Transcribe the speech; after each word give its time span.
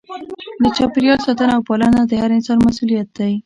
د 0.61 0.65
چاپیریال 0.77 1.19
ساتنه 1.25 1.53
او 1.57 1.63
پالنه 1.69 2.01
د 2.07 2.13
هر 2.21 2.31
انسان 2.37 2.57
مسؤلیت 2.67 3.07
دی. 3.17 3.33